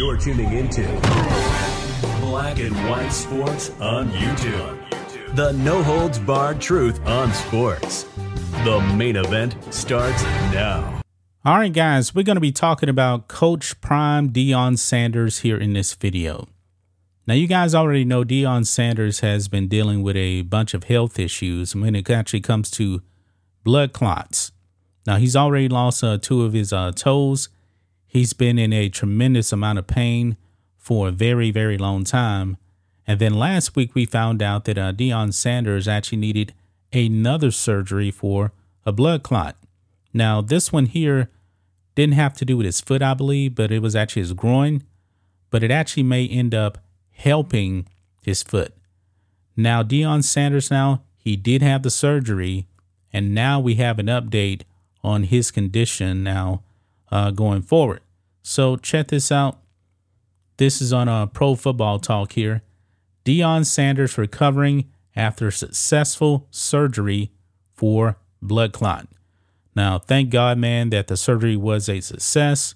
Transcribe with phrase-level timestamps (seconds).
[0.00, 0.80] You're tuning into
[2.20, 5.34] Black and White Sports on YouTube.
[5.36, 8.04] The no holds barred truth on sports.
[8.64, 10.22] The main event starts
[10.54, 11.02] now.
[11.44, 15.74] All right, guys, we're going to be talking about Coach Prime Deion Sanders here in
[15.74, 16.48] this video.
[17.26, 21.18] Now, you guys already know Deion Sanders has been dealing with a bunch of health
[21.18, 23.02] issues when it actually comes to
[23.64, 24.50] blood clots.
[25.06, 27.50] Now, he's already lost uh, two of his uh, toes
[28.10, 30.36] He's been in a tremendous amount of pain
[30.76, 32.56] for a very, very long time.
[33.06, 36.52] And then last week we found out that uh, Deion Sanders actually needed
[36.92, 38.50] another surgery for
[38.84, 39.56] a blood clot.
[40.12, 41.30] Now, this one here
[41.94, 44.82] didn't have to do with his foot, I believe, but it was actually his groin.
[45.50, 46.78] But it actually may end up
[47.12, 47.86] helping
[48.22, 48.74] his foot.
[49.56, 52.66] Now, Deion Sanders, now he did have the surgery,
[53.12, 54.62] and now we have an update
[55.04, 56.24] on his condition.
[56.24, 56.64] Now,
[57.10, 58.00] uh, going forward.
[58.42, 59.58] So check this out.
[60.56, 62.62] This is on a pro football talk here.
[63.24, 67.30] Deion Sanders recovering after successful surgery
[67.74, 69.08] for blood clot.
[69.74, 72.74] Now, thank God, man, that the surgery was a success.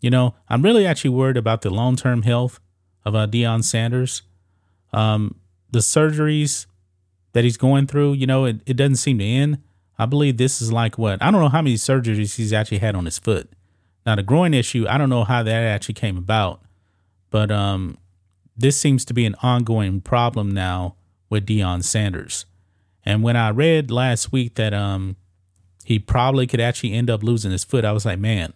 [0.00, 2.60] You know, I'm really actually worried about the long term health
[3.04, 4.22] of uh, Deion Sanders.
[4.92, 5.36] Um,
[5.70, 6.66] the surgeries
[7.32, 9.58] that he's going through, you know, it, it doesn't seem to end.
[10.00, 12.94] I believe this is like what I don't know how many surgeries he's actually had
[12.94, 13.50] on his foot.
[14.06, 16.62] Now the groin issue, I don't know how that actually came about,
[17.28, 17.98] but um,
[18.56, 20.94] this seems to be an ongoing problem now
[21.28, 22.46] with Deion Sanders.
[23.04, 25.16] And when I read last week that um
[25.84, 28.54] he probably could actually end up losing his foot, I was like, man,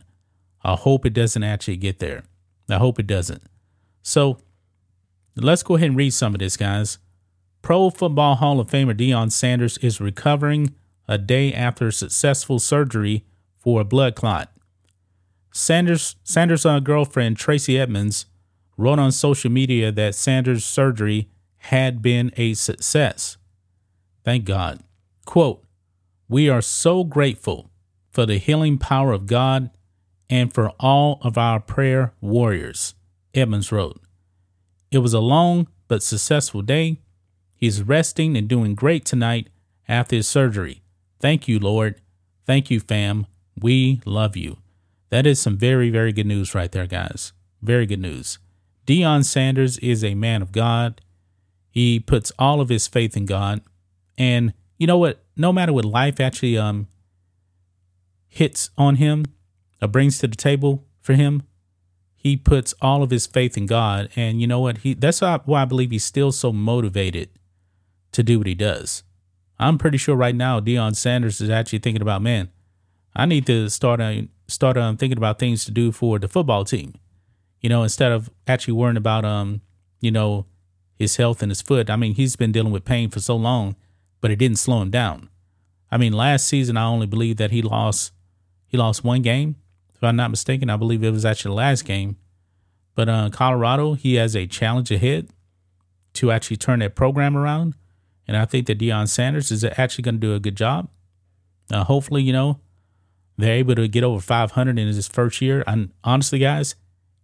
[0.63, 2.23] I hope it doesn't actually get there.
[2.71, 3.43] I hope it doesn't.
[4.03, 4.39] So
[5.37, 6.97] let's go ahead and read some of this, guys.
[7.61, 10.75] Pro Football Hall of Famer Deion Sanders is recovering
[11.07, 13.25] a day after successful surgery
[13.59, 14.51] for a blood clot.
[15.53, 18.27] Sanders Sanders' uh, girlfriend Tracy Edmonds
[18.77, 21.29] wrote on social media that Sanders' surgery
[21.59, 23.37] had been a success.
[24.25, 24.83] Thank God.
[25.25, 25.65] Quote,
[26.29, 27.71] We are so grateful
[28.11, 29.71] for the healing power of God
[30.29, 32.95] and for all of our prayer warriors,
[33.35, 34.01] Edmonds wrote.
[34.91, 37.01] It was a long but successful day.
[37.55, 39.49] He's resting and doing great tonight
[39.89, 40.83] after his surgery.
[41.25, 42.03] Thank you, Lord.
[42.45, 43.27] Thank you, fam.
[43.59, 44.59] We love you.
[45.09, 47.33] That is some very, very good news right there, guys.
[47.63, 48.39] Very good news.
[48.87, 51.01] Deion Sanders is a man of God.
[51.71, 53.63] He puts all of his faith in God.
[54.19, 55.25] And you know what?
[55.35, 56.89] No matter what life actually um
[58.29, 59.25] hits on him
[59.81, 61.45] or brings to the table for him,
[62.15, 64.11] he puts all of his faith in God.
[64.15, 64.77] And you know what?
[64.85, 67.31] He that's why I believe he's still so motivated
[68.13, 69.05] to do what he does.
[69.59, 72.51] I'm pretty sure right now Deion Sanders is actually thinking about, man,
[73.15, 76.65] I need to start on start um, thinking about things to do for the football
[76.65, 76.95] team.
[77.61, 79.63] You know, instead of actually worrying about um,
[80.01, 80.45] you know,
[80.97, 81.89] his health and his foot.
[81.89, 83.75] I mean, he's been dealing with pain for so long,
[84.21, 85.31] but it didn't slow him down.
[85.91, 88.13] I mean, last season I only believe that he lost
[88.67, 89.57] he lost one game.
[89.95, 92.17] If I'm not mistaken, I believe it was actually the last game.
[92.95, 95.29] But uh, Colorado, he has a challenge ahead
[96.15, 97.75] to actually turn that program around.
[98.27, 100.89] And I think that Deion Sanders is actually going to do a good job.
[101.71, 102.61] Uh, hopefully, you know,
[103.37, 105.65] they're able to get over 500 in his first year.
[105.67, 106.75] And honestly, guys,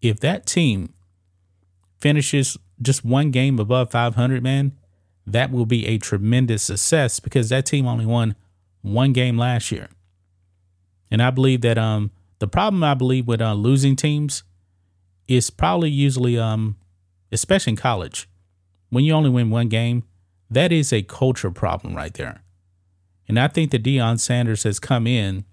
[0.03, 0.93] if that team
[2.01, 4.73] finishes just one game above 500, man,
[5.27, 8.35] that will be a tremendous success because that team only won
[8.83, 9.89] one game last year.
[11.11, 14.43] And I believe that um the problem I believe with uh, losing teams
[15.29, 16.77] is probably usually um
[17.31, 18.29] especially in college
[18.89, 20.05] when you only win one game,
[20.51, 22.43] that is a culture problem right there.
[23.29, 25.45] And I think that Deion Sanders has come in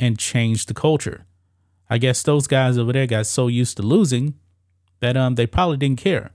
[0.00, 1.26] and changed the culture.
[1.90, 4.34] I guess those guys over there got so used to losing
[5.00, 6.30] that um they probably didn't care.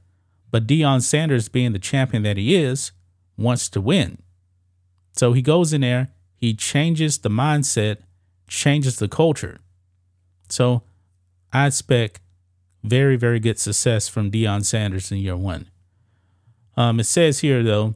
[0.52, 2.92] But Deion Sanders, being the champion that he is,
[3.38, 4.22] wants to win.
[5.14, 7.98] So he goes in there, he changes the mindset,
[8.48, 9.60] changes the culture.
[10.50, 10.84] So
[11.54, 12.20] I expect
[12.84, 15.70] very, very good success from Deion Sanders in year one.
[16.76, 17.96] Um, it says here though,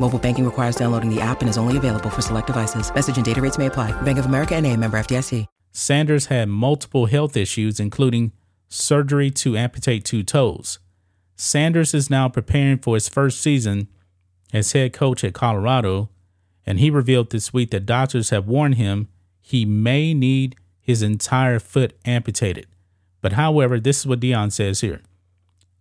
[0.00, 2.92] Mobile banking requires downloading the app and is only available for select devices.
[2.94, 3.92] Message and data rates may apply.
[4.00, 5.46] Bank of America and a member FDIC.
[5.72, 8.32] Sanders had multiple health issues, including
[8.68, 10.78] surgery to amputate two toes.
[11.36, 13.88] Sanders is now preparing for his first season
[14.52, 16.08] as head coach at Colorado,
[16.66, 19.08] and he revealed this week that doctors have warned him
[19.40, 22.66] he may need his entire foot amputated.
[23.20, 25.02] But however, this is what Deion says here.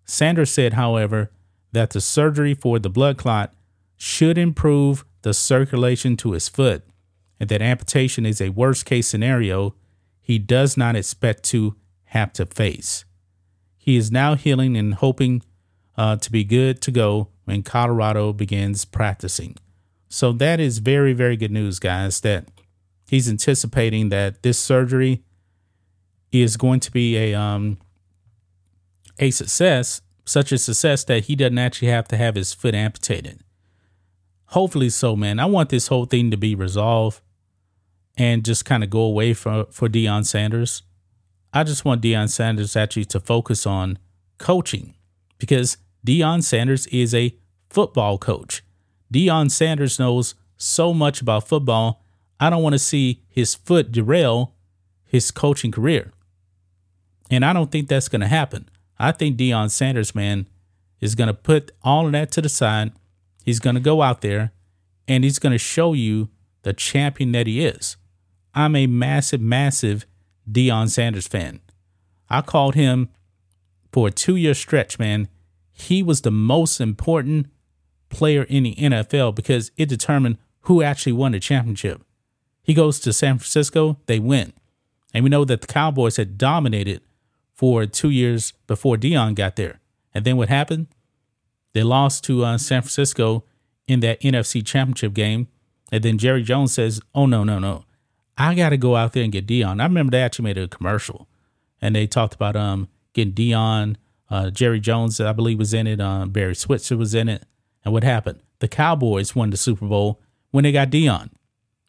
[0.06, 1.32] Sanders said, however,
[1.72, 3.54] that the surgery for the blood clot
[4.00, 6.84] should improve the circulation to his foot,
[7.38, 9.76] and that amputation is a worst case scenario
[10.22, 11.76] he does not expect to
[12.06, 13.04] have to face.
[13.78, 15.42] He is now healing and hoping
[15.98, 19.58] uh, to be good to go when Colorado begins practicing.
[20.08, 22.48] So that is very, very good news, guys, that
[23.10, 25.24] he's anticipating that this surgery
[26.32, 27.80] is going to be a um
[29.18, 33.42] a success, such a success that he doesn't actually have to have his foot amputated.
[34.50, 35.40] Hopefully so, man.
[35.40, 37.22] I want this whole thing to be resolved
[38.18, 40.84] and just kind of go away for for Deion Sanders.
[41.54, 43.98] I just want Deion Sanders actually to focus on
[44.38, 44.96] coaching
[45.38, 47.36] because Deion Sanders is a
[47.70, 48.64] football coach.
[49.14, 52.04] Deion Sanders knows so much about football.
[52.40, 54.56] I don't want to see his foot derail
[55.06, 56.12] his coaching career.
[57.30, 58.70] And I don't think that's going to happen.
[58.98, 60.48] I think Deion Sanders, man,
[61.00, 62.92] is going to put all of that to the side.
[63.50, 64.52] He's going to go out there
[65.08, 66.30] and he's going to show you
[66.62, 67.98] the champion that he is.
[68.54, 70.06] I'm a massive, massive
[70.50, 71.60] Deion Sanders fan.
[72.30, 73.10] I called him
[73.92, 75.30] for a two year stretch, man
[75.82, 77.48] he was the most important
[78.10, 82.02] player in the NFL because it determined who actually won the championship.
[82.62, 84.54] He goes to San Francisco, they win.
[85.14, 87.02] And we know that the Cowboys had dominated
[87.54, 89.80] for two years before Deion got there.
[90.14, 90.88] And then what happened?
[91.74, 93.44] They lost to uh, San Francisco
[93.88, 95.48] in that NFC championship game.
[95.92, 97.86] And then Jerry Jones says, Oh, no, no, no.
[98.38, 99.82] I got to go out there and get Deion.
[99.82, 101.28] I remember they actually made a commercial
[101.82, 103.96] and they talked about um getting Deion,
[104.30, 106.00] uh, Jerry Jones, I believe, was in it.
[106.00, 107.44] Uh, Barry Switzer was in it.
[107.84, 108.42] And what happened?
[108.60, 110.20] The Cowboys won the Super Bowl
[110.52, 111.30] when they got Deion.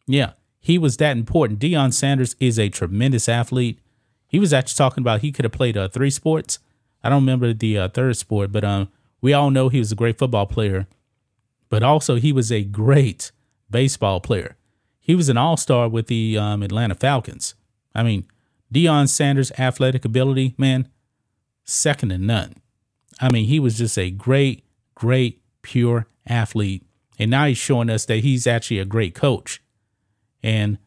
[0.07, 1.59] Yeah, he was that important.
[1.59, 3.79] Deion Sanders is a tremendous athlete.
[4.27, 6.59] He was actually talking about he could have played uh, three sports.
[7.03, 8.89] I don't remember the uh, third sport, but um,
[9.21, 10.87] we all know he was a great football player.
[11.69, 13.31] But also, he was a great
[13.69, 14.57] baseball player.
[14.99, 17.55] He was an all star with the um, Atlanta Falcons.
[17.95, 18.25] I mean,
[18.73, 20.87] Deion Sanders' athletic ability, man,
[21.63, 22.55] second to none.
[23.19, 24.65] I mean, he was just a great,
[24.95, 26.83] great, pure athlete.
[27.19, 29.61] And now he's showing us that he's actually a great coach.
[30.43, 30.77] And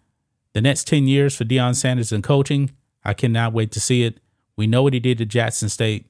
[0.52, 2.70] the next 10 years for Deion Sanders in coaching,
[3.04, 4.18] I cannot wait to see it.
[4.56, 6.06] We know what he did to Jackson State,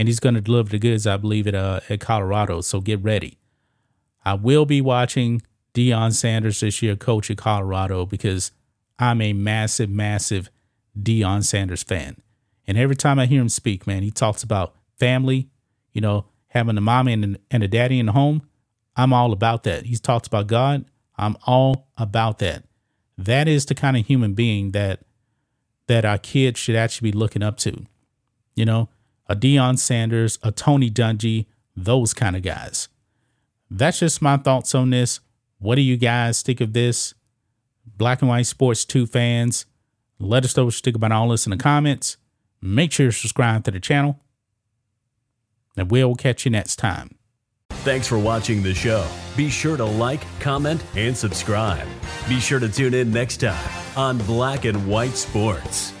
[0.00, 2.62] and he's going to deliver the goods, I believe, at, uh, at Colorado.
[2.62, 3.36] So get ready.
[4.24, 5.42] I will be watching
[5.74, 8.50] Deion Sanders this year coach at Colorado because
[8.98, 10.48] I'm a massive, massive
[10.98, 12.16] Deion Sanders fan.
[12.66, 15.50] And every time I hear him speak, man, he talks about family,
[15.92, 18.48] you know, having a mommy and, and a daddy in the home.
[18.96, 19.84] I'm all about that.
[19.84, 20.86] He's talked about God.
[21.18, 22.64] I'm all about that.
[23.18, 25.00] That is the kind of human being that
[25.88, 27.84] that our kids should actually be looking up to.
[28.54, 28.88] You know,
[29.30, 31.46] a Deion Sanders, a Tony Dungy,
[31.76, 32.88] those kind of guys.
[33.70, 35.20] That's just my thoughts on this.
[35.60, 37.14] What do you guys think of this?
[37.96, 39.66] Black and White Sports 2 fans,
[40.18, 42.16] let us know what you think about all this in the comments.
[42.60, 44.18] Make sure you subscribe to the channel,
[45.76, 47.16] and we'll catch you next time.
[47.70, 49.06] Thanks for watching the show.
[49.36, 51.86] Be sure to like, comment, and subscribe.
[52.28, 55.92] Be sure to tune in next time on Black and White Sports.